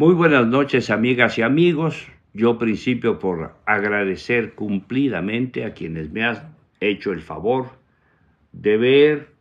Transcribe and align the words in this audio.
Muy 0.00 0.14
buenas 0.14 0.46
noches, 0.46 0.90
amigas 0.90 1.38
y 1.38 1.42
amigos. 1.42 2.06
Yo 2.32 2.56
principio 2.56 3.18
por 3.18 3.56
agradecer 3.66 4.54
cumplidamente 4.54 5.64
a 5.64 5.74
quienes 5.74 6.12
me 6.12 6.22
han 6.22 6.54
hecho 6.78 7.10
el 7.10 7.20
favor 7.20 7.70
de 8.52 8.76
ver 8.76 9.32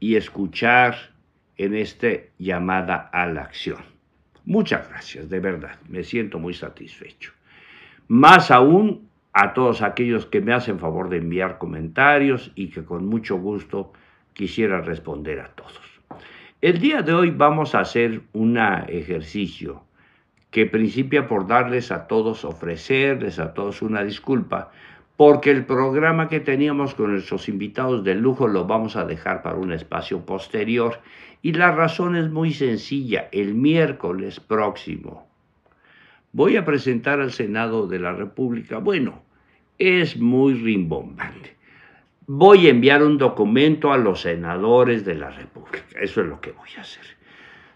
y 0.00 0.16
escuchar 0.16 0.96
en 1.56 1.76
esta 1.76 2.08
llamada 2.36 2.96
a 3.12 3.26
la 3.26 3.42
acción. 3.42 3.78
Muchas 4.44 4.88
gracias, 4.88 5.30
de 5.30 5.38
verdad, 5.38 5.78
me 5.88 6.02
siento 6.02 6.40
muy 6.40 6.54
satisfecho. 6.54 7.30
Más 8.08 8.50
aún 8.50 9.08
a 9.32 9.54
todos 9.54 9.82
aquellos 9.82 10.26
que 10.26 10.40
me 10.40 10.52
hacen 10.52 10.80
favor 10.80 11.10
de 11.10 11.18
enviar 11.18 11.58
comentarios 11.58 12.50
y 12.56 12.70
que 12.70 12.84
con 12.84 13.06
mucho 13.06 13.36
gusto 13.36 13.92
quisiera 14.32 14.80
responder 14.80 15.38
a 15.38 15.50
todos. 15.50 15.95
El 16.66 16.80
día 16.80 17.02
de 17.02 17.14
hoy 17.14 17.30
vamos 17.30 17.76
a 17.76 17.78
hacer 17.78 18.22
un 18.32 18.58
ejercicio 18.58 19.84
que 20.50 20.66
principia 20.66 21.28
por 21.28 21.46
darles 21.46 21.92
a 21.92 22.08
todos, 22.08 22.44
ofrecerles 22.44 23.38
a 23.38 23.54
todos 23.54 23.82
una 23.82 24.02
disculpa, 24.02 24.72
porque 25.16 25.52
el 25.52 25.64
programa 25.64 26.28
que 26.28 26.40
teníamos 26.40 26.96
con 26.96 27.12
nuestros 27.12 27.48
invitados 27.48 28.02
de 28.02 28.16
lujo 28.16 28.48
lo 28.48 28.64
vamos 28.64 28.96
a 28.96 29.04
dejar 29.04 29.42
para 29.42 29.58
un 29.58 29.70
espacio 29.70 30.26
posterior. 30.26 30.98
Y 31.40 31.52
la 31.52 31.70
razón 31.70 32.16
es 32.16 32.30
muy 32.30 32.52
sencilla. 32.52 33.28
El 33.30 33.54
miércoles 33.54 34.40
próximo 34.40 35.28
voy 36.32 36.56
a 36.56 36.64
presentar 36.64 37.20
al 37.20 37.30
Senado 37.30 37.86
de 37.86 38.00
la 38.00 38.12
República. 38.12 38.78
Bueno, 38.78 39.22
es 39.78 40.16
muy 40.16 40.54
rimbombante. 40.54 41.55
Voy 42.26 42.66
a 42.66 42.70
enviar 42.70 43.02
un 43.02 43.18
documento 43.18 43.92
a 43.92 43.98
los 43.98 44.22
senadores 44.22 45.04
de 45.04 45.14
la 45.14 45.30
República. 45.30 45.84
Eso 46.00 46.20
es 46.20 46.26
lo 46.26 46.40
que 46.40 46.52
voy 46.52 46.70
a 46.76 46.80
hacer. 46.80 47.04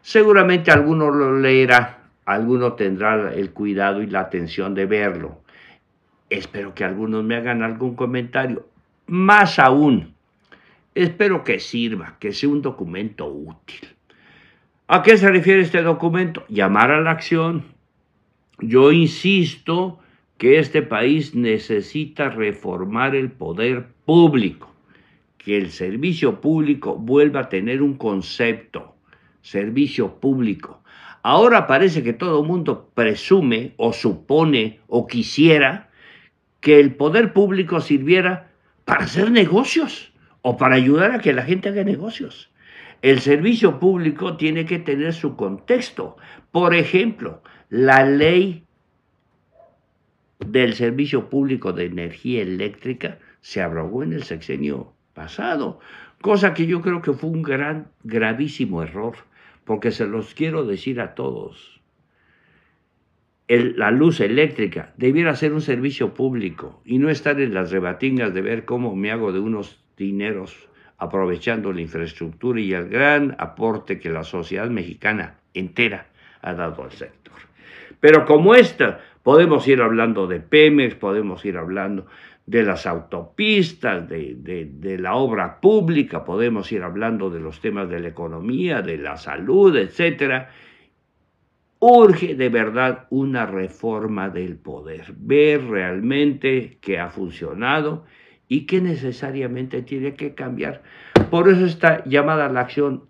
Seguramente 0.02 0.70
alguno 0.70 1.10
lo 1.10 1.38
leerá 1.38 2.00
alguno 2.30 2.74
tendrá 2.74 3.32
el 3.34 3.50
cuidado 3.50 4.02
y 4.02 4.06
la 4.06 4.20
atención 4.20 4.74
de 4.74 4.86
verlo. 4.86 5.40
Espero 6.28 6.74
que 6.74 6.84
algunos 6.84 7.24
me 7.24 7.34
hagan 7.34 7.62
algún 7.62 7.96
comentario. 7.96 8.68
Más 9.06 9.58
aún, 9.58 10.14
espero 10.94 11.42
que 11.42 11.58
sirva, 11.58 12.16
que 12.20 12.32
sea 12.32 12.48
un 12.48 12.62
documento 12.62 13.26
útil. 13.26 13.88
¿A 14.86 15.02
qué 15.02 15.16
se 15.16 15.28
refiere 15.28 15.62
este 15.62 15.82
documento? 15.82 16.44
Llamar 16.48 16.92
a 16.92 17.00
la 17.00 17.10
acción. 17.10 17.64
Yo 18.60 18.92
insisto 18.92 19.98
que 20.40 20.58
este 20.58 20.80
país 20.80 21.34
necesita 21.34 22.30
reformar 22.30 23.14
el 23.14 23.30
poder 23.30 23.88
público, 24.06 24.74
que 25.36 25.58
el 25.58 25.70
servicio 25.70 26.40
público 26.40 26.96
vuelva 26.96 27.40
a 27.40 27.48
tener 27.50 27.82
un 27.82 27.98
concepto, 27.98 28.96
servicio 29.42 30.18
público, 30.18 30.80
Ahora 31.22 31.66
parece 31.66 32.02
que 32.02 32.14
todo 32.14 32.40
el 32.40 32.48
mundo 32.48 32.90
presume 32.94 33.74
o 33.76 33.92
supone 33.92 34.80
o 34.86 35.06
quisiera 35.06 35.90
que 36.60 36.80
el 36.80 36.94
poder 36.94 37.34
público 37.34 37.80
sirviera 37.80 38.50
para 38.86 39.04
hacer 39.04 39.30
negocios 39.30 40.12
o 40.40 40.56
para 40.56 40.76
ayudar 40.76 41.10
a 41.10 41.18
que 41.18 41.34
la 41.34 41.42
gente 41.42 41.68
haga 41.68 41.84
negocios. 41.84 42.50
El 43.02 43.20
servicio 43.20 43.78
público 43.78 44.38
tiene 44.38 44.64
que 44.64 44.78
tener 44.78 45.12
su 45.12 45.36
contexto. 45.36 46.16
Por 46.50 46.74
ejemplo, 46.74 47.42
la 47.68 48.04
ley 48.06 48.64
del 50.44 50.74
servicio 50.74 51.28
público 51.28 51.72
de 51.72 51.86
energía 51.86 52.42
eléctrica 52.42 53.18
se 53.40 53.62
abrogó 53.62 54.02
en 54.02 54.12
el 54.12 54.24
sexenio 54.24 54.92
pasado, 55.14 55.80
cosa 56.20 56.54
que 56.54 56.66
yo 56.66 56.80
creo 56.82 57.02
que 57.02 57.12
fue 57.12 57.30
un 57.30 57.42
gran, 57.42 57.88
gravísimo 58.02 58.82
error 58.82 59.14
porque 59.64 59.90
se 59.90 60.06
los 60.06 60.34
quiero 60.34 60.64
decir 60.64 61.00
a 61.00 61.14
todos. 61.14 61.80
la 63.48 63.90
luz 63.90 64.20
eléctrica 64.20 64.92
debiera 64.96 65.34
ser 65.36 65.52
un 65.52 65.60
servicio 65.60 66.14
público 66.14 66.80
y 66.84 66.98
no 66.98 67.10
estar 67.10 67.40
en 67.40 67.54
las 67.54 67.70
rebatingas 67.70 68.32
de 68.32 68.42
ver 68.42 68.64
cómo 68.64 68.94
me 68.96 69.10
hago 69.10 69.32
de 69.32 69.40
unos 69.40 69.82
dineros 69.96 70.68
aprovechando 70.98 71.72
la 71.72 71.80
infraestructura 71.80 72.60
y 72.60 72.72
el 72.72 72.88
gran 72.88 73.34
aporte 73.38 73.98
que 73.98 74.10
la 74.10 74.22
sociedad 74.22 74.68
mexicana 74.68 75.38
entera 75.54 76.08
ha 76.42 76.54
dado 76.54 76.84
al 76.84 76.92
sector. 76.92 77.34
Pero 78.00 78.24
como 78.24 78.54
esta, 78.54 79.00
podemos 79.22 79.66
ir 79.68 79.80
hablando 79.82 80.26
de 80.26 80.40
Pemex, 80.40 80.94
podemos 80.94 81.44
ir 81.44 81.56
hablando 81.56 82.06
de 82.46 82.64
las 82.64 82.86
autopistas, 82.86 84.08
de, 84.08 84.96
la 84.98 85.14
obra 85.14 85.60
pública, 85.60 86.24
podemos 86.24 86.72
ir 86.72 86.82
hablando 86.82 87.30
de 87.30 87.38
los 87.38 87.60
temas 87.60 87.88
de 87.88 88.00
la 88.00 88.08
economía, 88.08 88.82
de 88.82 88.98
la 88.98 89.16
salud, 89.16 89.76
etc. 89.76 90.48
Urge 91.78 92.34
de 92.34 92.48
verdad 92.48 93.06
una 93.10 93.46
reforma 93.46 94.30
del 94.30 94.56
poder, 94.56 95.14
ver 95.16 95.64
realmente 95.64 96.78
qué 96.80 96.98
ha 96.98 97.10
funcionado 97.10 98.04
y 98.48 98.66
qué 98.66 98.80
necesariamente 98.80 99.82
tiene 99.82 100.14
que 100.14 100.34
cambiar. 100.34 100.82
Por 101.30 101.48
eso 101.48 101.64
esta 101.64 102.04
llamada 102.04 102.46
a 102.46 102.52
la 102.52 102.62
acción 102.62 103.04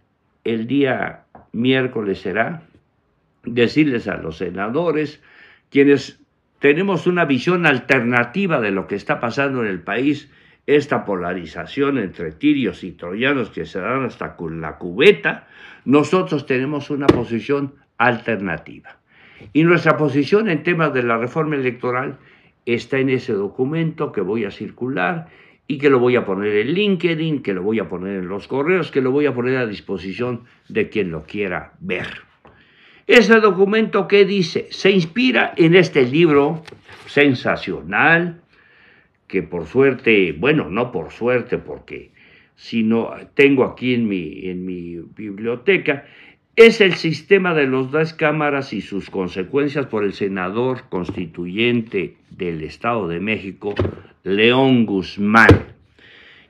el 0.45 0.67
día 0.67 1.25
miércoles 1.53 2.21
será 2.21 2.65
decirles 3.45 4.07
a 4.07 4.19
los 4.19 4.37
senadores, 4.37 5.23
quienes 5.71 6.21
tenemos 6.59 7.07
una 7.07 7.25
visión 7.25 7.67
alternativa 7.67 8.61
de 8.61 8.71
lo 8.71 8.87
que 8.87 8.97
está 8.97 9.19
pasando 9.21 9.63
en 9.63 9.69
el 9.69 9.81
país, 9.81 10.31
esta 10.67 11.05
polarización 11.05 11.99
entre 11.99 12.33
tirios 12.33 12.85
y 12.85 12.93
troyanos 12.93 13.51
que 13.51 13.65
se 13.65 13.81
dan 13.81 14.05
hasta 14.05 14.37
con 14.37 14.61
la 14.61 14.77
cubeta, 14.77 15.49
nosotros 15.85 16.47
tenemos 16.47 16.91
una 16.91 17.07
posición 17.07 17.75
alternativa. 17.97 18.99
Y 19.53 19.65
nuestra 19.65 19.97
posición 19.97 20.51
en 20.51 20.63
temas 20.63 20.93
de 20.93 21.03
la 21.03 21.17
reforma 21.17 21.57
electoral 21.57 22.19
está 22.67 22.99
en 22.99 23.09
ese 23.09 23.33
documento 23.33 24.13
que 24.13 24.21
voy 24.21 24.45
a 24.45 24.51
circular 24.51 25.29
y 25.67 25.79
que 25.79 25.89
lo 25.89 25.99
voy 25.99 26.17
a 26.17 26.25
poner 26.25 26.57
en 26.57 26.75
LinkedIn, 26.75 27.43
que 27.43 27.55
lo 27.55 27.63
voy 27.63 27.79
a 27.79 27.89
poner 27.89 28.19
en 28.19 28.29
los 28.29 28.49
correos, 28.49 28.91
que 28.91 29.01
lo 29.01 29.13
voy 29.13 29.27
a 29.27 29.35
poner 29.35 29.57
a 29.57 29.67
disposición 29.67 30.43
de 30.69 30.89
quien 30.91 31.11
lo 31.11 31.23
quiera 31.23 31.73
ver. 31.81 32.30
Ese 33.11 33.41
documento 33.41 34.07
que 34.07 34.25
dice 34.25 34.69
se 34.71 34.93
inspira 34.93 35.53
en 35.57 35.75
este 35.75 36.07
libro 36.07 36.63
sensacional 37.09 38.41
que 39.27 39.43
por 39.43 39.67
suerte, 39.67 40.31
bueno, 40.31 40.71
no 40.71 40.93
por 40.93 41.11
suerte 41.11 41.59
porque 41.59 42.13
sino 42.55 43.11
tengo 43.35 43.65
aquí 43.65 43.95
en 43.95 44.07
mi, 44.07 44.49
en 44.49 44.65
mi 44.65 45.01
biblioteca, 45.17 46.05
es 46.55 46.81
el 46.81 46.95
sistema 46.95 47.53
de 47.53 47.67
las 47.67 47.91
dos 47.91 48.15
cámaras 48.15 48.73
y 48.73 48.81
sus 48.81 49.11
consecuencias 49.11 49.87
por 49.87 50.05
el 50.05 50.13
senador 50.13 50.85
constituyente 50.89 52.15
del 52.31 52.63
Estado 52.63 53.09
de 53.09 53.19
México, 53.19 53.75
León 54.23 54.87
Guzmán. 54.87 55.75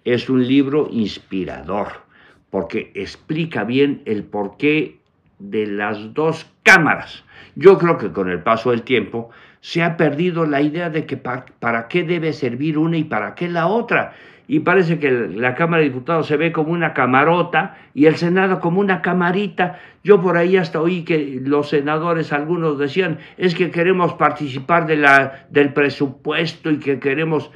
Es 0.04 0.28
un 0.28 0.47
libro 0.47 0.91
inspirador 0.93 2.03
porque 2.50 2.91
explica 2.94 3.65
bien 3.65 4.03
el 4.04 4.25
por 4.25 4.59
qué 4.59 5.00
de 5.40 5.66
las 5.66 6.14
dos 6.14 6.50
cámaras. 6.62 7.24
Yo 7.56 7.78
creo 7.78 7.98
que 7.98 8.12
con 8.12 8.30
el 8.30 8.42
paso 8.42 8.70
del 8.70 8.82
tiempo 8.82 9.30
se 9.60 9.82
ha 9.82 9.96
perdido 9.96 10.46
la 10.46 10.62
idea 10.62 10.90
de 10.90 11.06
que 11.06 11.16
para, 11.16 11.88
qué 11.88 12.02
debe 12.04 12.32
servir 12.32 12.78
una 12.78 12.96
y 12.96 13.04
para 13.04 13.34
qué 13.34 13.48
la 13.48 13.66
otra. 13.66 14.14
Y 14.48 14.60
parece 14.60 14.98
que 14.98 15.10
la 15.10 15.54
Cámara 15.54 15.82
de 15.82 15.90
Diputados 15.90 16.26
se 16.26 16.36
ve 16.36 16.50
como 16.50 16.72
una 16.72 16.92
camarota 16.92 17.76
y 17.94 18.06
el 18.06 18.16
Senado 18.16 18.58
como 18.60 18.80
una 18.80 19.00
camarita. 19.00 19.78
Yo 20.02 20.20
por 20.20 20.36
ahí 20.36 20.56
hasta 20.56 20.80
oí 20.80 21.02
que 21.04 21.40
los 21.42 21.68
senadores, 21.68 22.32
algunos 22.32 22.78
decían, 22.78 23.18
es 23.36 23.54
que 23.54 23.70
queremos 23.70 24.14
participar 24.14 24.86
de 24.86 24.96
la, 24.96 25.46
del 25.50 25.72
presupuesto 25.72 26.70
y 26.70 26.78
que 26.78 26.98
queremos... 26.98 27.50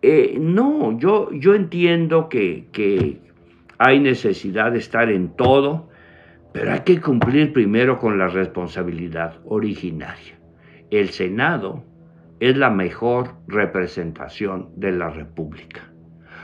Eh, 0.00 0.36
no, 0.38 0.96
yo, 0.96 1.30
yo 1.32 1.56
entiendo 1.56 2.28
que, 2.28 2.66
que 2.70 3.18
hay 3.78 3.98
necesidad 3.98 4.70
de 4.70 4.78
estar 4.78 5.10
en 5.10 5.30
todo, 5.30 5.88
pero 6.52 6.72
hay 6.72 6.80
que 6.80 7.00
cumplir 7.00 7.52
primero 7.52 7.98
con 7.98 8.18
la 8.18 8.28
responsabilidad 8.28 9.38
originaria. 9.44 10.38
El 10.90 11.10
Senado 11.10 11.84
es 12.40 12.56
la 12.56 12.70
mejor 12.70 13.34
representación 13.46 14.70
de 14.76 14.92
la 14.92 15.10
República. 15.10 15.82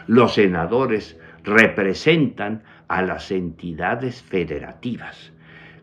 Los 0.06 0.34
senadores 0.34 1.18
representan 1.44 2.62
a 2.88 3.02
las 3.02 3.30
entidades 3.30 4.22
federativas. 4.22 5.32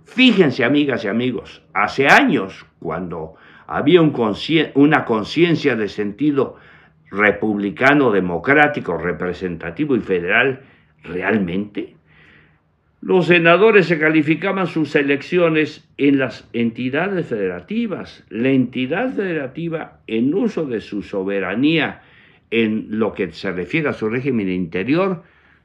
Fíjense, 0.05 0.63
amigas 0.63 1.05
y 1.05 1.07
amigos, 1.07 1.63
hace 1.73 2.07
años, 2.07 2.65
cuando 2.79 3.35
había 3.67 4.01
una 4.01 5.05
conciencia 5.05 5.75
de 5.75 5.87
sentido 5.87 6.57
republicano, 7.09 8.11
democrático, 8.11 8.97
representativo 8.97 9.95
y 9.95 10.01
federal, 10.01 10.61
realmente 11.03 11.95
los 13.01 13.25
senadores 13.25 13.87
se 13.87 13.97
calificaban 13.97 14.67
sus 14.67 14.95
elecciones 14.95 15.89
en 15.97 16.19
las 16.19 16.47
entidades 16.53 17.25
federativas. 17.25 18.23
La 18.29 18.49
entidad 18.49 19.11
federativa, 19.13 19.99
en 20.05 20.33
uso 20.35 20.65
de 20.65 20.81
su 20.81 21.01
soberanía 21.01 22.03
en 22.51 22.99
lo 22.99 23.13
que 23.13 23.31
se 23.31 23.51
refiere 23.51 23.89
a 23.89 23.93
su 23.93 24.07
régimen 24.07 24.49
interior, 24.49 25.23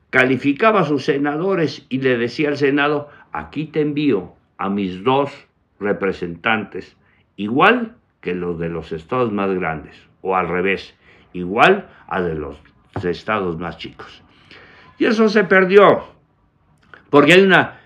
calificaba 0.09 0.81
a 0.81 0.85
sus 0.85 1.05
senadores 1.05 1.85
y 1.91 1.99
le 1.99 2.17
decía 2.17 2.49
al 2.49 2.57
Senado, 2.57 3.11
aquí 3.33 3.67
te 3.67 3.83
envío 3.83 4.33
a 4.57 4.71
mis 4.71 5.05
dos 5.05 5.31
representantes 5.79 6.97
igual 7.37 7.97
que 8.23 8.35
los 8.35 8.59
de 8.59 8.71
los 8.71 8.93
estados 8.93 9.31
más 9.31 9.51
grandes, 9.51 9.95
o 10.23 10.37
al 10.37 10.49
revés, 10.49 10.95
igual 11.35 11.89
a 12.09 12.23
de 12.23 12.35
los 12.35 12.57
estados 13.05 13.59
más 13.59 13.77
chicos. 13.77 14.23
Y 14.99 15.05
eso 15.05 15.29
se 15.29 15.45
perdió, 15.45 16.16
porque 17.11 17.35
hay 17.35 17.43
una, 17.43 17.81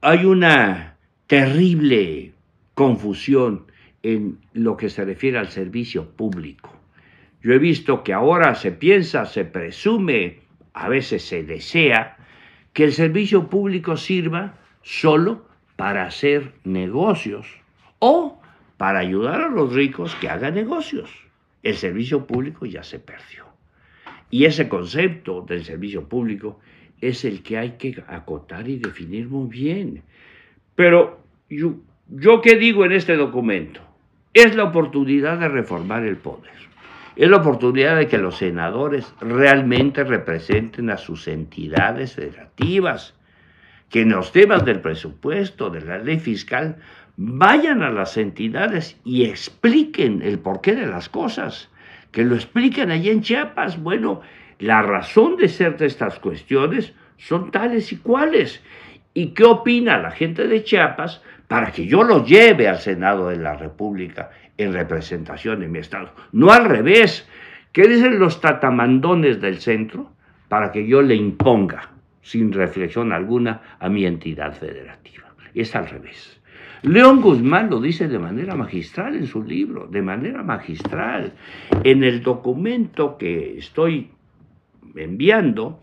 hay 0.00 0.24
una 0.24 0.96
terrible 1.26 2.32
confusión 2.74 3.66
en 4.02 4.38
lo 4.52 4.76
que 4.76 4.88
se 4.88 5.04
refiere 5.04 5.38
al 5.38 5.48
servicio 5.48 6.10
público. 6.10 6.74
Yo 7.42 7.52
he 7.52 7.58
visto 7.58 8.02
que 8.02 8.12
ahora 8.12 8.54
se 8.54 8.72
piensa, 8.72 9.26
se 9.26 9.44
presume, 9.44 10.40
a 10.72 10.88
veces 10.88 11.24
se 11.24 11.44
desea, 11.44 12.16
que 12.72 12.84
el 12.84 12.92
servicio 12.92 13.48
público 13.48 13.96
sirva 13.96 14.54
solo 14.82 15.46
para 15.76 16.04
hacer 16.04 16.52
negocios 16.64 17.46
o 17.98 18.40
para 18.76 19.00
ayudar 19.00 19.42
a 19.42 19.48
los 19.48 19.72
ricos 19.72 20.14
que 20.16 20.28
hagan 20.28 20.54
negocios. 20.54 21.10
El 21.62 21.76
servicio 21.76 22.26
público 22.26 22.66
ya 22.66 22.82
se 22.82 22.98
perdió. 22.98 23.44
Y 24.30 24.44
ese 24.44 24.68
concepto 24.68 25.42
del 25.42 25.64
servicio 25.64 26.08
público 26.08 26.60
es 27.00 27.24
el 27.24 27.42
que 27.42 27.58
hay 27.58 27.72
que 27.72 28.02
acotar 28.06 28.68
y 28.68 28.78
definir 28.78 29.28
muy 29.28 29.48
bien. 29.48 30.02
Pero 30.74 31.20
yo, 31.48 31.76
yo 32.08 32.40
qué 32.40 32.56
digo 32.56 32.84
en 32.84 32.92
este 32.92 33.16
documento? 33.16 33.80
Es 34.34 34.54
la 34.54 34.64
oportunidad 34.64 35.38
de 35.38 35.48
reformar 35.48 36.04
el 36.04 36.16
poder. 36.16 36.58
Es 37.16 37.28
la 37.28 37.38
oportunidad 37.38 37.96
de 37.96 38.06
que 38.06 38.18
los 38.18 38.36
senadores 38.36 39.12
realmente 39.20 40.04
representen 40.04 40.90
a 40.90 40.96
sus 40.96 41.26
entidades 41.26 42.14
federativas, 42.14 43.14
que 43.90 44.02
en 44.02 44.10
los 44.10 44.30
temas 44.30 44.64
del 44.64 44.80
presupuesto, 44.80 45.70
de 45.70 45.80
la 45.80 45.98
ley 45.98 46.20
fiscal, 46.20 46.76
vayan 47.16 47.82
a 47.82 47.90
las 47.90 48.16
entidades 48.16 48.96
y 49.04 49.24
expliquen 49.24 50.22
el 50.22 50.38
porqué 50.38 50.76
de 50.76 50.86
las 50.86 51.08
cosas, 51.08 51.68
que 52.12 52.24
lo 52.24 52.36
expliquen 52.36 52.92
allí 52.92 53.10
en 53.10 53.22
Chiapas. 53.22 53.82
Bueno, 53.82 54.20
la 54.58 54.82
razón 54.82 55.36
de 55.36 55.48
ser 55.48 55.76
de 55.76 55.86
estas 55.86 56.18
cuestiones 56.18 56.94
son 57.16 57.50
tales 57.50 57.92
y 57.92 57.96
cuales. 57.96 58.62
¿Y 59.14 59.28
qué 59.28 59.44
opina 59.44 59.98
la 59.98 60.10
gente 60.10 60.46
de 60.46 60.64
Chiapas 60.64 61.22
para 61.46 61.72
que 61.72 61.86
yo 61.86 62.02
lo 62.02 62.24
lleve 62.24 62.68
al 62.68 62.78
Senado 62.78 63.28
de 63.28 63.36
la 63.36 63.54
República 63.54 64.30
en 64.56 64.72
representación 64.72 65.60
de 65.60 65.68
mi 65.68 65.78
Estado? 65.78 66.12
No 66.32 66.52
al 66.52 66.64
revés. 66.64 67.28
¿Qué 67.72 67.86
dicen 67.86 68.18
los 68.18 68.40
tatamandones 68.40 69.40
del 69.40 69.58
centro? 69.58 70.12
Para 70.48 70.72
que 70.72 70.86
yo 70.86 71.02
le 71.02 71.14
imponga, 71.14 71.90
sin 72.22 72.52
reflexión 72.52 73.12
alguna, 73.12 73.76
a 73.78 73.88
mi 73.88 74.06
entidad 74.06 74.54
federativa. 74.54 75.26
Es 75.54 75.74
al 75.76 75.88
revés. 75.88 76.40
León 76.82 77.20
Guzmán 77.20 77.70
lo 77.70 77.80
dice 77.80 78.06
de 78.06 78.18
manera 78.18 78.54
magistral 78.54 79.16
en 79.16 79.26
su 79.26 79.42
libro, 79.42 79.88
de 79.88 80.00
manera 80.00 80.42
magistral. 80.42 81.32
En 81.82 82.04
el 82.04 82.22
documento 82.22 83.18
que 83.18 83.58
estoy 83.58 84.10
enviando 84.96 85.80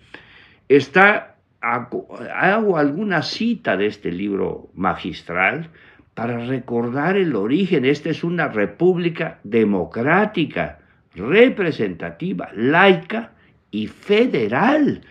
está 0.68 1.36
hago 1.62 2.78
alguna 2.78 3.24
cita 3.24 3.76
de 3.76 3.88
este 3.88 4.12
libro 4.12 4.70
magistral 4.76 5.72
para 6.14 6.46
recordar 6.46 7.18
el 7.18 7.36
origen. 7.36 7.86
Esta 7.86 8.10
es 8.10 8.24
una 8.24 8.48
república 8.48 9.40
democrática, 9.44 10.80
representativa, 11.16 12.50
laica 12.56 13.32
y 13.72 13.88
federal. 13.88 15.02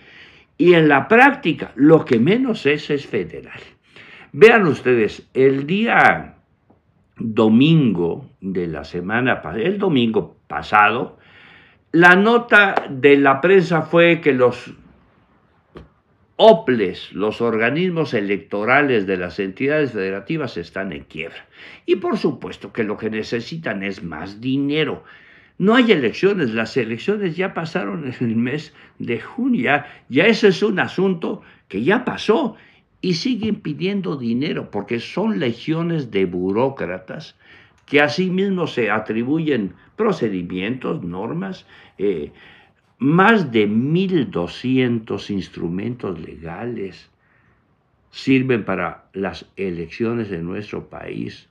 Y 0.57 0.75
en 0.75 0.89
la 0.89 1.09
práctica 1.09 1.73
lo 1.75 2.05
que 2.05 2.21
menos 2.21 2.67
es 2.67 2.89
es 2.91 3.07
federal. 3.07 3.61
Vean 4.33 4.67
ustedes, 4.67 5.29
el 5.35 5.67
día 5.67 6.35
domingo 7.17 8.31
de 8.41 8.67
la 8.67 8.85
semana 8.85 9.43
el 9.57 9.79
domingo 9.79 10.37
pasado, 10.47 11.19
la 11.95 12.17
nota 12.17 12.75
de 12.91 13.17
la 13.17 13.41
prensa 13.41 13.83
fue 13.83 14.21
que 14.21 14.33
los 14.33 14.75
OPLES, 16.35 17.13
los 17.13 17.41
organismos 17.41 18.15
electorales 18.15 19.07
de 19.07 19.17
las 19.17 19.39
entidades 19.39 19.93
federativas 19.93 20.57
están 20.57 20.93
en 20.93 21.05
quiebra. 21.05 21.47
Y 21.87 21.95
por 21.97 22.19
supuesto 22.19 22.73
que 22.73 22.83
lo 22.83 22.97
que 22.97 23.11
necesitan 23.11 23.85
es 23.85 24.03
más 24.03 24.41
dinero. 24.41 25.05
No 25.57 25.77
hay 25.77 25.93
elecciones, 25.93 26.53
las 26.53 26.77
elecciones 26.77 27.37
ya 27.37 27.55
pasaron 27.55 28.13
en 28.13 28.29
el 28.29 28.35
mes 28.35 28.75
de 28.99 29.21
junio, 29.21 29.85
ya, 30.09 30.27
ese 30.27 30.49
es 30.49 30.65
un 30.65 30.81
asunto 30.81 31.43
que 31.69 31.85
ya 31.85 32.05
pasó 32.05 32.57
y 33.03 33.15
siguen 33.15 33.61
pidiendo 33.61 34.17
dinero 34.17 34.69
porque 34.73 34.99
son 34.99 35.39
legiones 35.39 36.11
de 36.11 36.25
burócratas 36.25 37.37
que 37.87 38.01
asimismo 38.01 38.67
se 38.67 38.91
atribuyen 38.91 39.75
procedimientos, 39.97 41.03
normas, 41.03 41.67
eh, 41.99 42.33
más 42.99 43.53
de 43.53 43.69
1.200 43.69 45.31
instrumentos 45.31 46.21
legales 46.21 47.11
sirven 48.11 48.65
para 48.65 49.07
las 49.13 49.47
elecciones 49.57 50.31
de 50.31 50.39
nuestro 50.39 50.89
país. 50.89 51.49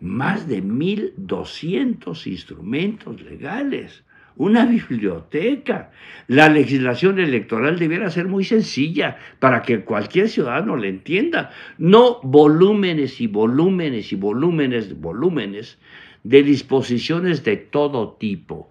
Más 0.00 0.46
de 0.48 0.62
1.200 0.62 2.26
instrumentos 2.26 3.20
legales. 3.22 4.04
Una 4.36 4.66
biblioteca. 4.66 5.90
La 6.26 6.48
legislación 6.48 7.18
electoral 7.20 7.78
debiera 7.78 8.10
ser 8.10 8.26
muy 8.26 8.44
sencilla 8.44 9.18
para 9.38 9.62
que 9.62 9.80
cualquier 9.80 10.28
ciudadano 10.28 10.76
le 10.76 10.88
entienda. 10.88 11.50
No 11.78 12.20
volúmenes 12.22 13.20
y 13.20 13.26
volúmenes 13.26 14.12
y 14.12 14.16
volúmenes, 14.16 15.00
volúmenes 15.00 15.78
de 16.24 16.42
disposiciones 16.42 17.44
de 17.44 17.56
todo 17.56 18.14
tipo 18.14 18.70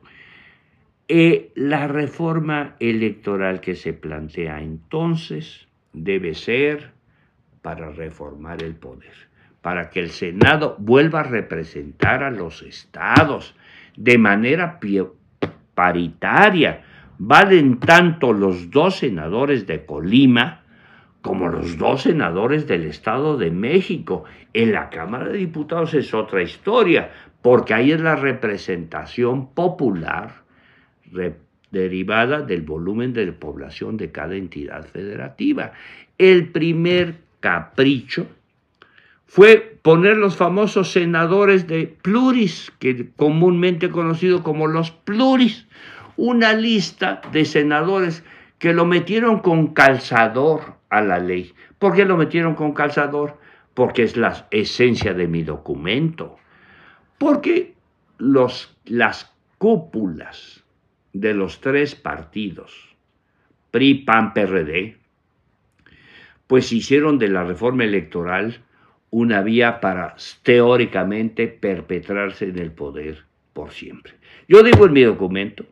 eh, 1.10 1.52
la 1.56 1.88
reforma 1.88 2.76
electoral 2.80 3.60
que 3.60 3.76
se 3.76 3.92
plantea 3.92 4.62
entonces 4.62 5.68
debe 5.92 6.34
ser 6.34 6.92
para 7.62 7.92
reformar 7.92 8.64
el 8.64 8.74
poder, 8.76 9.14
para 9.62 9.90
que 9.90 10.00
el 10.00 10.12
Senado 10.12 10.78
vuelva 10.80 11.20
a 11.20 11.24
representar 11.24 12.24
a 12.24 12.32
los 12.32 12.62
estados 12.62 13.54
de 13.98 14.18
manera 14.18 14.80
paritaria. 15.76 16.82
Valen 17.18 17.80
tanto 17.80 18.34
los 18.34 18.70
dos 18.72 18.98
senadores 18.98 19.68
de 19.68 19.86
Colima 19.86 20.62
como 21.22 21.48
los 21.48 21.78
dos 21.78 22.02
senadores 22.02 22.68
del 22.68 22.84
Estado 22.84 23.38
de 23.38 23.50
México. 23.50 24.26
En 24.54 24.74
la 24.74 24.90
Cámara 24.90 25.30
de 25.30 25.38
Diputados 25.38 25.94
es 25.94 26.14
otra 26.14 26.42
historia, 26.42 27.12
porque 27.42 27.74
ahí 27.74 27.92
es 27.92 28.02
la 28.02 28.16
representación 28.16 29.54
popular 29.54 30.44
derivada 31.72 32.42
del 32.42 32.62
volumen 32.62 33.14
de 33.14 33.32
población 33.32 33.98
de 33.98 34.12
cada 34.12 34.36
entidad 34.36 34.86
federativa. 34.86 35.72
El 36.18 36.50
primer 36.50 37.16
capricho 37.40 38.28
fue 39.26 39.80
poner 39.82 40.18
los 40.18 40.38
famosos 40.38 40.92
senadores 40.92 41.68
de 41.68 41.88
pluris, 41.88 42.72
que 42.80 43.10
comúnmente 43.16 43.90
conocido 43.90 44.44
como 44.44 44.68
los 44.68 44.92
pluris, 44.92 45.68
una 46.16 46.54
lista 46.54 47.22
de 47.32 47.46
senadores 47.46 48.24
que 48.60 48.74
lo 48.74 48.86
metieron 48.86 49.40
con 49.40 49.74
calzador 49.74 50.76
a 50.90 51.02
la 51.02 51.20
ley. 51.20 51.54
¿Por 51.80 51.96
qué 51.96 52.06
lo 52.06 52.16
metieron 52.16 52.56
con 52.56 52.74
calzador? 52.74 53.38
Porque 53.74 54.04
es 54.04 54.16
la 54.16 54.48
esencia 54.52 55.14
de 55.14 55.28
mi 55.28 55.44
documento. 55.44 56.38
Porque 57.18 57.74
los, 58.18 58.78
las 58.86 59.34
cúpulas 59.58 60.64
de 61.14 61.34
los 61.34 61.60
tres 61.60 61.96
partidos, 61.96 62.96
PRI, 63.72 63.96
PAN, 64.06 64.34
PRD, 64.34 64.98
pues 66.48 66.72
hicieron 66.72 67.18
de 67.18 67.30
la 67.30 67.44
reforma 67.44 67.84
electoral 67.84 68.62
una 69.14 69.44
vía 69.44 69.80
para 69.80 70.16
teóricamente 70.42 71.48
perpetrarse 71.48 72.46
en 72.46 72.58
el 72.58 72.72
poder 72.72 73.26
por 73.54 73.72
siempre. 73.72 74.14
Yo 74.48 74.64
digo 74.64 74.88
en 74.88 74.94
mi 74.94 75.04
documento 75.04 75.66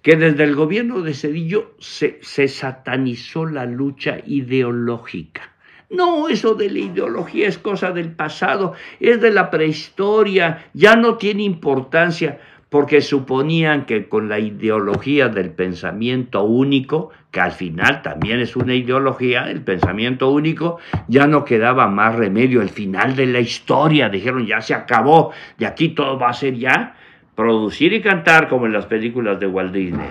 que 0.00 0.16
desde 0.16 0.44
el 0.44 0.54
gobierno 0.54 1.02
de 1.02 1.12
Cedillo 1.12 1.74
se, 1.78 2.18
se 2.22 2.48
satanizó 2.48 3.44
la 3.44 3.66
lucha 3.66 4.20
ideológica. 4.26 5.52
No, 5.90 6.30
eso 6.30 6.54
de 6.54 6.70
la 6.70 6.78
ideología 6.78 7.46
es 7.46 7.58
cosa 7.58 7.92
del 7.92 8.12
pasado, 8.12 8.72
es 9.00 9.20
de 9.20 9.32
la 9.32 9.50
prehistoria, 9.50 10.70
ya 10.72 10.96
no 10.96 11.18
tiene 11.18 11.42
importancia 11.42 12.40
porque 12.70 13.00
suponían 13.00 13.86
que 13.86 14.08
con 14.08 14.28
la 14.28 14.38
ideología 14.38 15.28
del 15.28 15.50
pensamiento 15.50 16.44
único, 16.44 17.10
que 17.30 17.40
al 17.40 17.52
final 17.52 18.02
también 18.02 18.40
es 18.40 18.56
una 18.56 18.74
ideología, 18.74 19.50
el 19.50 19.62
pensamiento 19.62 20.30
único, 20.30 20.78
ya 21.08 21.26
no 21.26 21.44
quedaba 21.44 21.88
más 21.88 22.14
remedio, 22.16 22.60
el 22.60 22.68
final 22.68 23.16
de 23.16 23.26
la 23.26 23.40
historia, 23.40 24.08
dijeron 24.10 24.46
ya 24.46 24.60
se 24.60 24.74
acabó, 24.74 25.32
de 25.56 25.66
aquí 25.66 25.90
todo 25.90 26.18
va 26.18 26.28
a 26.30 26.34
ser 26.34 26.54
ya 26.56 26.94
producir 27.34 27.92
y 27.92 28.02
cantar 28.02 28.48
como 28.48 28.66
en 28.66 28.72
las 28.72 28.86
películas 28.86 29.40
de 29.40 29.46
Walt 29.46 29.72
Disney. 29.72 30.10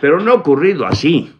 Pero 0.00 0.18
no 0.20 0.32
ha 0.32 0.34
ocurrido 0.34 0.86
así. 0.86 1.34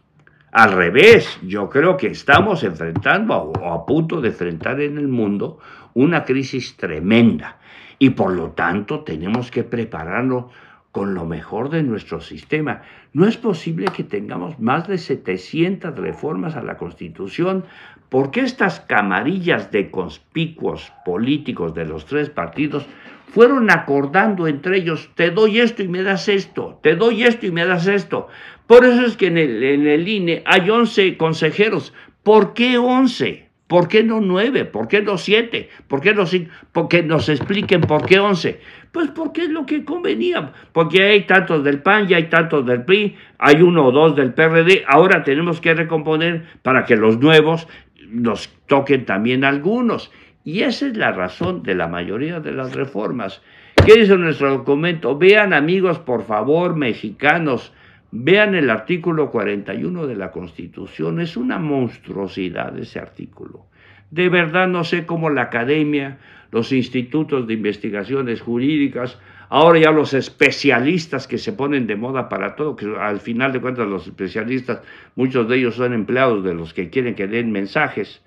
Al 0.53 0.73
revés, 0.73 1.39
yo 1.43 1.71
creo 1.71 1.97
que 1.97 2.09
estamos 2.09 2.65
enfrentando 2.65 3.35
o 3.35 3.73
a 3.73 3.87
punto 3.87 4.21
de 4.21 4.29
enfrentar 4.29 4.81
en 4.81 4.99
el 4.99 5.07
mundo 5.07 5.59
una 5.95 6.25
crisis 6.25 6.77
tremenda 6.77 7.57
y 8.01 8.11
por 8.11 8.33
lo 8.33 8.53
tanto 8.53 9.01
tenemos 9.01 9.53
que 9.53 9.63
prepararnos 9.63 10.47
con 10.91 11.15
lo 11.15 11.27
mejor 11.27 11.69
de 11.69 11.85
nuestro 11.85 12.21
sistema. 12.21 12.83
No 13.13 13.27
es 13.27 13.37
posible 13.37 13.87
que 13.95 14.03
tengamos 14.03 14.59
más 14.59 14.89
de 14.89 14.99
700 14.99 15.97
reformas 15.97 16.57
a 16.57 16.63
la 16.63 16.77
Constitución 16.77 17.65
porque 18.09 18.41
estas 18.41 18.81
camarillas 18.81 19.71
de 19.71 19.91
conspicuos 19.91 20.93
políticos 21.05 21.75
de 21.75 21.85
los 21.85 22.07
tres 22.07 22.31
partidos 22.31 22.87
fueron 23.29 23.71
acordando 23.71 24.49
entre 24.49 24.79
ellos, 24.79 25.11
te 25.15 25.31
doy 25.31 25.61
esto 25.61 25.85
y 25.85 25.89
me 25.89 26.03
das 26.03 26.29
esto, 26.29 26.81
te 26.83 26.97
doy 26.97 27.23
esto 27.23 27.47
y 27.47 27.53
me 27.53 27.65
das 27.65 27.87
esto. 27.87 28.27
Por 28.67 28.85
eso 28.85 29.05
es 29.05 29.17
que 29.17 29.27
en 29.27 29.39
el, 29.39 29.63
en 29.63 29.87
el 29.87 30.09
INE 30.09 30.43
hay 30.47 30.69
11 30.69 31.17
consejeros. 31.17 31.93
¿Por 32.25 32.55
qué 32.55 32.79
11? 32.79 33.50
¿Por 33.71 33.87
qué 33.87 34.03
no 34.03 34.21
9? 34.21 34.65
¿Por 34.65 34.89
qué 34.89 35.01
no 35.01 35.17
7? 35.17 35.69
¿Por 35.87 36.01
qué 36.01 36.13
no 36.13 36.27
5? 36.27 36.51
Porque 36.73 37.05
nos 37.05 37.29
expliquen 37.29 37.83
por 37.83 38.05
qué 38.05 38.19
11. 38.19 38.59
Pues 38.91 39.13
porque 39.13 39.43
es 39.43 39.51
lo 39.51 39.65
que 39.65 39.85
convenía. 39.85 40.51
Porque 40.73 41.05
hay 41.05 41.23
tantos 41.23 41.63
del 41.63 41.81
PAN, 41.81 42.07
y 42.11 42.15
hay 42.15 42.25
tantos 42.25 42.67
del 42.67 42.85
PRI, 42.85 43.15
hay 43.39 43.63
uno 43.63 43.87
o 43.87 43.93
dos 43.93 44.17
del 44.17 44.35
PRD. 44.35 44.83
Ahora 44.89 45.23
tenemos 45.23 45.61
que 45.61 45.73
recomponer 45.73 46.47
para 46.63 46.85
que 46.85 46.97
los 46.97 47.21
nuevos 47.21 47.69
nos 48.09 48.49
toquen 48.67 49.05
también 49.05 49.45
algunos. 49.45 50.11
Y 50.43 50.63
esa 50.63 50.89
es 50.89 50.97
la 50.97 51.13
razón 51.13 51.63
de 51.63 51.77
la 51.77 51.87
mayoría 51.87 52.41
de 52.41 52.51
las 52.51 52.75
reformas. 52.75 53.41
¿Qué 53.87 54.01
dice 54.01 54.17
nuestro 54.17 54.51
documento? 54.51 55.17
Vean 55.17 55.53
amigos, 55.53 56.01
por 56.01 56.25
favor, 56.25 56.75
mexicanos, 56.75 57.73
vean 58.13 58.55
el 58.55 58.71
artículo 58.71 59.31
41 59.31 60.07
de 60.07 60.17
la 60.17 60.31
Constitución. 60.31 61.21
Es 61.21 61.37
una 61.37 61.59
monstruosidad 61.59 62.77
ese 62.79 62.99
artículo. 62.99 63.67
De 64.11 64.29
verdad 64.29 64.67
no 64.67 64.85
sé 64.85 65.07
cómo 65.07 65.31
la 65.31 65.43
academia, 65.43 66.19
los 66.51 66.73
institutos 66.73 67.47
de 67.47 67.55
investigaciones 67.55 68.41
jurídicas, 68.41 69.19
ahora 69.49 69.79
ya 69.79 69.91
los 69.93 70.15
especialistas 70.15 71.29
que 71.29 71.39
se 71.39 71.53
ponen 71.53 71.87
de 71.87 71.95
moda 71.95 72.29
para 72.29 72.57
todo, 72.57 72.75
que 72.75 72.87
al 72.99 73.21
final 73.21 73.53
de 73.53 73.61
cuentas 73.61 73.87
los 73.87 74.07
especialistas, 74.07 74.81
muchos 75.15 75.49
de 75.49 75.59
ellos 75.59 75.77
son 75.77 75.93
empleados 75.93 76.43
de 76.43 76.55
los 76.55 76.75
que 76.75 76.91
quieren 76.91 77.15
que 77.15 77.29
den 77.29 77.53
mensajes, 77.53 78.23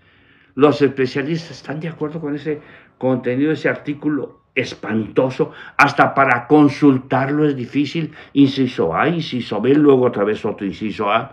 los 0.55 0.81
especialistas 0.81 1.51
están 1.51 1.79
de 1.79 1.89
acuerdo 1.89 2.21
con 2.21 2.35
ese 2.35 2.61
contenido, 2.97 3.51
ese 3.51 3.69
artículo 3.69 4.42
espantoso, 4.55 5.51
hasta 5.77 6.13
para 6.13 6.47
consultarlo 6.47 7.47
es 7.47 7.55
difícil, 7.55 8.11
inciso 8.33 8.95
A, 8.95 9.07
inciso 9.09 9.61
B, 9.61 9.73
luego 9.75 10.05
otra 10.05 10.23
vez 10.23 10.45
otro 10.45 10.65
inciso 10.65 11.11
A. 11.11 11.31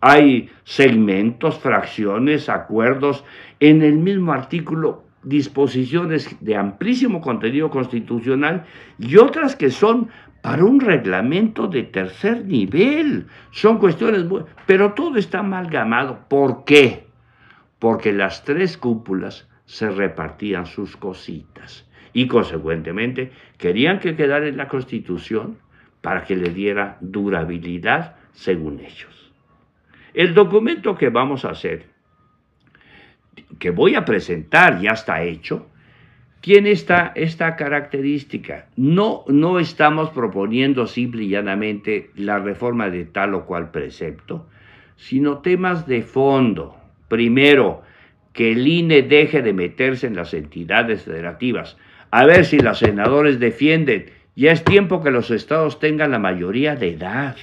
Hay 0.00 0.50
segmentos, 0.64 1.58
fracciones, 1.58 2.48
acuerdos 2.48 3.24
en 3.60 3.82
el 3.82 3.94
mismo 3.94 4.32
artículo, 4.32 5.04
disposiciones 5.22 6.36
de 6.40 6.56
amplísimo 6.56 7.20
contenido 7.20 7.70
constitucional 7.70 8.64
y 8.98 9.16
otras 9.16 9.56
que 9.56 9.70
son 9.70 10.08
para 10.42 10.64
un 10.64 10.80
reglamento 10.80 11.66
de 11.68 11.84
tercer 11.84 12.44
nivel. 12.44 13.26
Son 13.50 13.78
cuestiones, 13.78 14.26
pero 14.66 14.92
todo 14.92 15.16
está 15.16 15.38
amalgamado. 15.38 16.18
¿Por 16.28 16.64
qué? 16.64 17.04
porque 17.84 18.14
las 18.14 18.44
tres 18.44 18.78
cúpulas 18.78 19.46
se 19.66 19.90
repartían 19.90 20.64
sus 20.64 20.96
cositas 20.96 21.86
y 22.14 22.26
consecuentemente 22.26 23.30
querían 23.58 24.00
que 24.00 24.16
quedara 24.16 24.48
en 24.48 24.56
la 24.56 24.68
Constitución 24.68 25.58
para 26.00 26.24
que 26.24 26.36
le 26.36 26.48
diera 26.48 26.96
durabilidad 27.02 28.16
según 28.32 28.80
ellos. 28.80 29.32
El 30.14 30.32
documento 30.32 30.96
que 30.96 31.10
vamos 31.10 31.44
a 31.44 31.50
hacer, 31.50 31.86
que 33.58 33.70
voy 33.70 33.96
a 33.96 34.06
presentar, 34.06 34.80
ya 34.80 34.92
está 34.92 35.22
hecho, 35.22 35.68
tiene 36.40 36.70
esta, 36.70 37.12
esta 37.14 37.56
característica. 37.56 38.68
No, 38.76 39.24
no 39.28 39.58
estamos 39.58 40.10
proponiendo 40.10 40.86
simple 40.86 41.24
y 41.24 41.28
llanamente 41.28 42.10
la 42.14 42.38
reforma 42.38 42.88
de 42.90 43.04
tal 43.04 43.34
o 43.34 43.44
cual 43.44 43.70
precepto, 43.70 44.46
sino 44.96 45.38
temas 45.38 45.86
de 45.86 46.02
fondo, 46.02 46.76
Primero, 47.08 47.82
que 48.32 48.52
el 48.52 48.66
INE 48.66 49.02
deje 49.02 49.42
de 49.42 49.52
meterse 49.52 50.06
en 50.06 50.16
las 50.16 50.34
entidades 50.34 51.02
federativas. 51.02 51.76
A 52.16 52.26
ver 52.26 52.44
si 52.44 52.60
los 52.60 52.78
senadores 52.78 53.40
defienden. 53.40 54.06
Ya 54.36 54.52
es 54.52 54.62
tiempo 54.62 55.02
que 55.02 55.10
los 55.10 55.32
estados 55.32 55.80
tengan 55.80 56.12
la 56.12 56.20
mayoría 56.20 56.76
de 56.76 56.90
edad, 56.90 57.34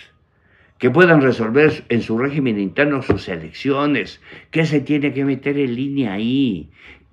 que 0.78 0.90
puedan 0.90 1.22
resolver 1.22 1.84
en 1.90 2.02
su 2.02 2.18
régimen 2.18 2.58
interno 2.58 3.02
sus 3.02 3.28
elecciones. 3.28 4.22
¿Qué 4.50 4.66
se 4.66 4.80
tiene 4.80 5.12
que 5.12 5.26
meter 5.26 5.58
el 5.58 5.78
INE 5.78 6.08
ahí? 6.08 6.70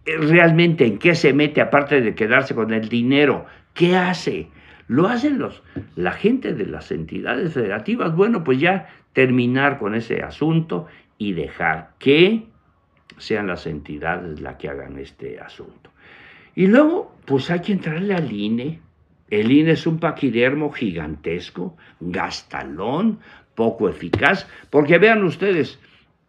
Eh, 0.07 0.19
¿Realmente 0.19 0.87
en 0.87 0.99
qué 0.99 1.17
se 1.17 1.33
mete 1.33 1.61
aparte 1.61 2.01
de 2.01 2.15
quedarse 2.15 2.55
con 2.55 2.73
el 2.73 2.89
dinero? 2.89 3.47
¿Qué 3.75 3.97
hace? 3.97 4.47
Lo 4.87 5.09
hacen 5.09 5.41
los, 5.41 5.65
la 5.97 6.13
gente 6.13 6.55
de 6.55 6.65
las 6.65 6.93
entidades 6.93 7.55
federativas. 7.55 8.15
Bueno, 8.15 8.45
pues 8.45 8.61
ya 8.61 8.89
terminar 9.15 9.81
con 9.81 9.97
ese 9.97 10.23
asunto 10.23 10.87
y 11.19 11.33
dejar 11.33 11.91
que 11.99 12.45
sean 13.17 13.49
las 13.49 13.67
entidades 13.67 14.41
las 14.41 14.55
que 14.59 14.69
hagan 14.69 14.97
este 14.97 15.41
asunto. 15.41 15.91
Y 16.59 16.67
luego, 16.67 17.15
pues 17.25 17.53
hay 17.53 17.61
que 17.61 17.71
entrarle 17.71 18.15
al 18.15 18.33
INE. 18.33 18.81
El 19.31 19.53
INE 19.53 19.71
es 19.71 19.87
un 19.87 20.01
paquidermo 20.01 20.73
gigantesco, 20.73 21.77
gastalón, 22.01 23.21
poco 23.55 23.89
eficaz, 23.89 24.49
porque 24.69 24.99
vean 24.99 25.23
ustedes, 25.23 25.79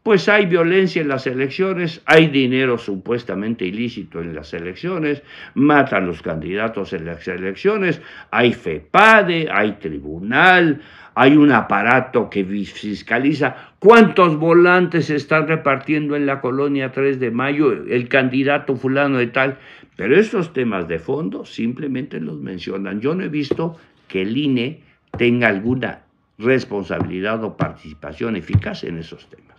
pues 0.03 0.29
hay 0.29 0.45
violencia 0.45 1.01
en 1.01 1.09
las 1.09 1.27
elecciones, 1.27 2.01
hay 2.05 2.27
dinero 2.27 2.77
supuestamente 2.77 3.65
ilícito 3.65 4.21
en 4.21 4.33
las 4.33 4.53
elecciones, 4.53 5.21
matan 5.55 6.07
los 6.07 6.21
candidatos 6.21 6.93
en 6.93 7.05
las 7.05 7.27
elecciones, 7.27 8.01
hay 8.31 8.53
FEPADE, 8.53 9.49
hay 9.51 9.73
tribunal, 9.73 10.81
hay 11.15 11.35
un 11.35 11.51
aparato 11.51 12.29
que 12.29 12.45
fiscaliza 12.45 13.73
cuántos 13.79 14.37
volantes 14.37 15.07
se 15.07 15.17
están 15.17 15.47
repartiendo 15.47 16.15
en 16.15 16.25
la 16.25 16.39
colonia 16.39 16.93
3 16.93 17.19
de 17.19 17.31
mayo, 17.31 17.71
el 17.71 18.07
candidato 18.07 18.77
fulano 18.77 19.17
de 19.17 19.27
tal, 19.27 19.57
pero 19.97 20.17
estos 20.17 20.53
temas 20.53 20.87
de 20.87 20.99
fondo 20.99 21.43
simplemente 21.43 22.21
los 22.21 22.39
mencionan. 22.39 23.01
Yo 23.01 23.15
no 23.15 23.25
he 23.25 23.29
visto 23.29 23.77
que 24.07 24.21
el 24.21 24.37
INE 24.37 24.81
tenga 25.17 25.49
alguna 25.49 26.03
responsabilidad 26.37 27.43
o 27.43 27.57
participación 27.57 28.37
eficaz 28.37 28.85
en 28.85 28.97
esos 28.97 29.29
temas. 29.29 29.58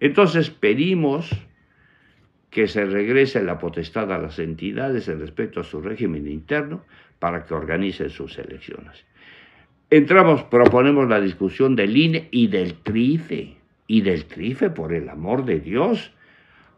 Entonces 0.00 0.50
pedimos 0.50 1.30
que 2.50 2.66
se 2.66 2.84
regrese 2.84 3.42
la 3.44 3.58
potestad 3.58 4.12
a 4.12 4.18
las 4.18 4.38
entidades 4.38 5.06
en 5.08 5.20
respecto 5.20 5.60
a 5.60 5.64
su 5.64 5.80
régimen 5.80 6.26
interno 6.26 6.84
para 7.20 7.44
que 7.44 7.54
organicen 7.54 8.10
sus 8.10 8.36
elecciones 8.38 9.04
entramos, 9.90 10.44
proponemos 10.44 11.08
la 11.08 11.20
discusión 11.20 11.76
del 11.76 11.96
INE 11.96 12.28
y 12.30 12.46
del 12.46 12.74
TRIFE, 12.74 13.56
y 13.88 14.00
del 14.02 14.24
TRIFE, 14.26 14.70
por 14.70 14.92
el 14.92 15.08
amor 15.08 15.44
de 15.44 15.58
Dios. 15.60 16.12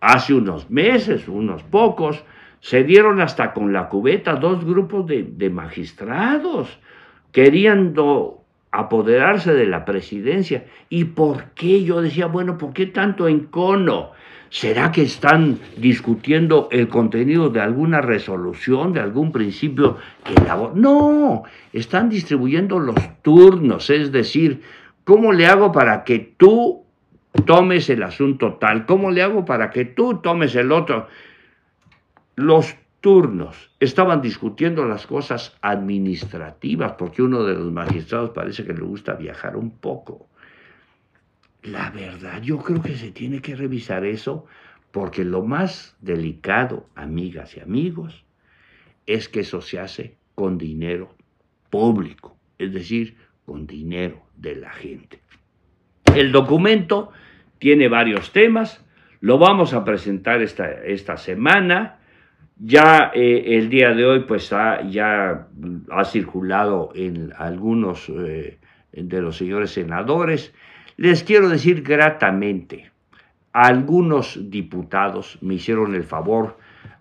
Hace 0.01 0.35
unos 0.35 0.71
meses, 0.71 1.29
unos 1.29 1.63
pocos, 1.63 2.25
se 2.61 2.85
dieron 2.85 3.21
hasta 3.21 3.53
con 3.53 3.73
la 3.73 3.89
cubeta 3.89 4.37
dos 4.37 4.65
grupos 4.65 5.07
de, 5.07 5.25
de 5.25 5.51
magistrados 5.51 6.79
queriendo 7.33 8.42
apoderarse 8.73 9.53
de 9.53 9.67
la 9.67 9.85
presidencia. 9.85 10.65
¿Y 10.89 11.05
por 11.05 11.51
qué? 11.55 11.85
Yo 11.85 12.01
decía, 12.01 12.27
bueno, 12.27 12.59
¿por 12.59 12.73
qué 12.73 12.87
tanto 12.87 13.29
encono? 13.29 14.11
¿Será 14.49 14.93
que 14.93 15.03
están 15.03 15.59
discutiendo 15.77 16.69
el 16.71 16.89
contenido 16.89 17.49
de 17.49 17.61
alguna 17.61 18.01
resolución, 18.01 18.93
de 18.93 19.01
algún 19.01 19.33
principio 19.33 19.97
que 20.25 20.35
No, 20.75 21.45
están 21.73 22.11
distribuyendo 22.11 22.79
los 22.79 22.97
turnos, 23.23 23.89
es 23.89 24.13
decir, 24.13 24.63
¿cómo 25.05 25.33
le 25.33 25.47
hago 25.47 25.73
para 25.73 26.05
que 26.05 26.35
tú 26.37 26.85
tomes 27.47 27.89
el 27.89 28.03
asunto 28.03 28.55
tal? 28.55 28.85
¿Cómo 28.85 29.11
le 29.11 29.23
hago 29.23 29.45
para 29.45 29.71
que 29.71 29.87
tú 29.87 30.21
tomes 30.23 30.55
el 30.55 30.71
otro? 30.71 31.09
Los 32.37 32.75
turnos 33.03 33.71
estaban 33.81 34.23
discutiendo 34.23 34.87
las 34.87 35.07
cosas 35.07 35.59
administrativas, 35.61 36.93
porque 36.93 37.21
uno 37.21 37.45
de 37.45 37.55
los 37.55 37.71
magistrados 37.71 38.31
parece 38.31 38.65
que 38.65 38.73
le 38.73 38.81
gusta 38.81 39.15
viajar 39.15 39.57
un 39.57 39.73
poco. 39.73 40.31
La 41.63 41.91
verdad, 41.91 42.41
yo 42.41 42.59
creo 42.59 42.81
que 42.81 42.97
se 42.97 43.11
tiene 43.11 43.43
que 43.43 43.55
revisar 43.55 44.07
eso 44.07 44.47
porque 44.93 45.25
lo 45.25 45.43
más 45.43 45.97
delicado, 46.01 46.89
amigas 46.95 47.57
y 47.57 47.61
amigos, 47.61 48.25
es 49.07 49.29
que 49.29 49.41
eso 49.41 49.61
se 49.61 49.79
hace 49.79 50.17
con 50.35 50.57
dinero 50.57 51.15
público, 51.71 52.37
es 52.59 52.73
decir, 52.73 53.17
con 53.45 53.67
dinero 53.67 54.23
de 54.37 54.57
la 54.57 54.71
gente. 54.71 55.21
El 56.15 56.31
documento 56.31 57.11
tiene 57.59 57.89
varios 57.89 58.33
temas, 58.33 58.85
lo 59.21 59.39
vamos 59.39 59.73
a 59.73 59.85
presentar 59.85 60.43
esta, 60.43 60.71
esta 60.85 61.17
semana. 61.17 61.99
Ya 62.59 63.11
eh, 63.15 63.59
el 63.59 63.69
día 63.69 63.93
de 63.93 64.05
hoy 64.05 64.21
pues 64.21 64.53
ha, 64.53 64.83
ya 64.89 65.49
ha 65.91 66.05
circulado 66.05 66.91
en 66.95 67.33
algunos 67.37 68.09
eh, 68.09 68.59
de 68.93 69.21
los 69.21 69.37
señores 69.37 69.71
senadores. 69.71 70.55
Les 70.97 71.25
quiero 71.25 71.49
decir 71.49 71.83
gratamente, 71.83 72.93
algunos 73.53 74.51
diputados 74.51 75.39
me 75.41 75.55
hicieron 75.55 75.95
el 75.95 76.05
favor 76.05 76.57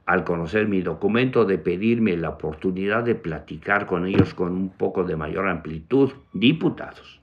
al 0.06 0.24
conocer 0.24 0.68
mi 0.68 0.82
documento, 0.82 1.46
de 1.46 1.58
pedirme 1.58 2.18
la 2.18 2.30
oportunidad 2.30 3.04
de 3.04 3.16
platicar 3.16 3.86
con 3.86 4.06
ellos 4.06 4.34
con 4.34 4.54
un 4.54 4.70
poco 4.70 5.04
de 5.04 5.16
mayor 5.16 5.48
amplitud, 5.48 6.12
diputados, 6.34 7.20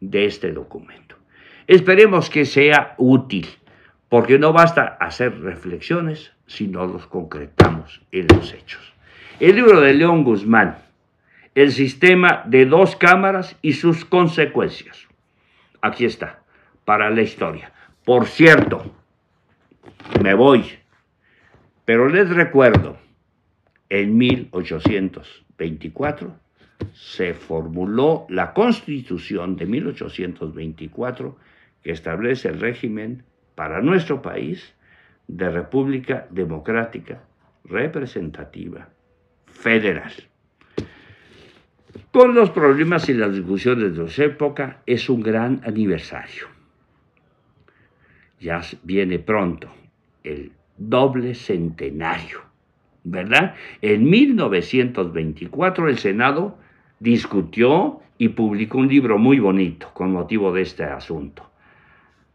de 0.00 0.24
este 0.24 0.52
documento. 0.52 1.16
Esperemos 1.66 2.30
que 2.30 2.44
sea 2.44 2.94
útil, 2.98 3.46
porque 4.08 4.38
no 4.38 4.52
basta 4.52 4.96
hacer 5.00 5.40
reflexiones 5.40 6.32
si 6.46 6.68
no 6.68 6.86
los 6.86 7.06
concretamos 7.06 8.02
en 8.12 8.28
los 8.28 8.52
hechos. 8.52 8.92
El 9.40 9.56
libro 9.56 9.80
de 9.80 9.94
León 9.94 10.22
Guzmán, 10.24 10.78
El 11.54 11.72
sistema 11.72 12.42
de 12.46 12.66
dos 12.66 12.96
cámaras 12.96 13.56
y 13.62 13.72
sus 13.74 14.04
consecuencias. 14.04 15.06
Aquí 15.80 16.04
está, 16.04 16.42
para 16.84 17.10
la 17.10 17.22
historia. 17.22 17.72
Por 18.04 18.26
cierto, 18.26 18.92
me 20.22 20.34
voy, 20.34 20.64
pero 21.84 22.08
les 22.08 22.28
recuerdo, 22.30 22.98
en 23.88 24.18
1824 24.18 26.34
se 26.92 27.34
formuló 27.34 28.26
la 28.28 28.52
Constitución 28.52 29.54
de 29.56 29.66
1824 29.66 31.36
que 31.82 31.92
establece 31.92 32.48
el 32.48 32.60
régimen 32.60 33.24
para 33.54 33.80
nuestro 33.80 34.20
país 34.22 34.74
de 35.26 35.50
República 35.50 36.26
Democrática 36.30 37.22
Representativa 37.64 38.88
Federal. 39.46 40.12
Con 42.10 42.34
los 42.34 42.50
problemas 42.50 43.08
y 43.08 43.14
las 43.14 43.32
discusiones 43.32 43.96
de 43.96 44.08
su 44.08 44.22
época, 44.22 44.82
es 44.86 45.08
un 45.08 45.22
gran 45.22 45.60
aniversario. 45.64 46.48
Ya 48.40 48.60
viene 48.82 49.18
pronto 49.18 49.68
el 50.22 50.52
doble 50.76 51.34
centenario, 51.34 52.42
¿verdad? 53.04 53.54
En 53.80 54.10
1924 54.10 55.88
el 55.88 55.98
Senado 55.98 56.58
discutió 56.98 58.00
y 58.18 58.30
publicó 58.30 58.78
un 58.78 58.88
libro 58.88 59.18
muy 59.18 59.38
bonito 59.38 59.90
con 59.94 60.12
motivo 60.12 60.52
de 60.52 60.62
este 60.62 60.84
asunto. 60.84 61.48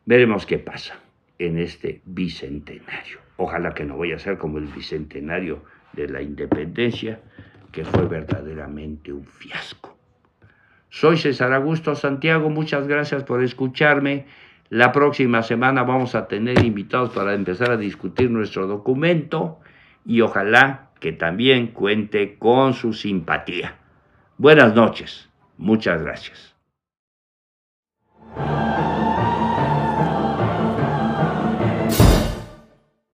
Veremos 0.06 0.46
qué 0.46 0.58
pasa 0.58 1.00
en 1.40 1.58
este 1.58 2.02
bicentenario. 2.06 3.20
Ojalá 3.38 3.74
que 3.74 3.86
no 3.86 3.98
vaya 3.98 4.18
a 4.18 4.20
ser 4.20 4.38
como 4.38 4.58
el 4.58 4.66
bicentenario 4.66 5.64
de 5.94 6.08
la 6.10 6.22
independencia, 6.22 7.22
que 7.72 7.86
fue 7.86 8.06
verdaderamente 8.06 9.14
un 9.14 9.26
fiasco. 9.26 9.98
Soy 10.90 11.18
César 11.18 11.54
Augusto 11.54 11.96
Santiago, 11.96 12.50
muchas 12.50 12.88
gracias 12.88 13.24
por 13.24 13.44
escucharme. 13.44 14.26
La 14.70 14.92
próxima 14.92 15.42
semana 15.44 15.84
vamos 15.84 16.16
a 16.16 16.28
tener 16.28 16.64
invitados 16.64 17.12
para 17.12 17.34
empezar 17.34 17.72
a 17.72 17.78
discutir 17.78 18.30
nuestro 18.30 18.68
documento 18.68 19.60
y 20.06 20.22
ojalá 20.22 20.90
que 21.00 21.12
también 21.12 21.68
cuente 21.68 22.38
con 22.38 22.74
su 22.74 22.94
simpatía. 22.94 23.76
Buenas 24.38 24.76
noches, 24.76 25.30
muchas 25.58 26.02
gracias. 26.02 26.49